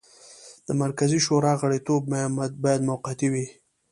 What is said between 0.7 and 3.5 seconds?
مرکزي شورا غړیتوب باید موقتي وي.